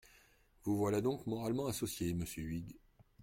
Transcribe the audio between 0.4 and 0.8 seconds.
Vous